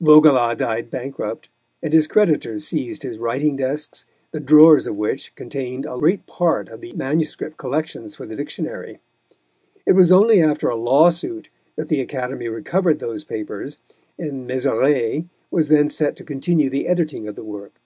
[0.00, 1.48] Vaugelas died bankrupt,
[1.80, 6.68] and his creditors seized his writing desks, the drawers of which contained a great part
[6.68, 7.36] of the MS.
[7.56, 8.98] collections for the Dictionary.
[9.86, 13.78] It was only after a lawsuit that the Academy recovered those papers,
[14.18, 17.78] and Mézeray was then set to continue the editing of the work.